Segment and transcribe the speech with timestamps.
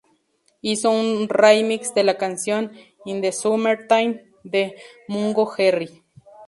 [0.63, 2.71] Hizo un remix de la canción
[3.05, 4.73] "In the Summertime" de
[5.07, 6.01] Mungo Jerry.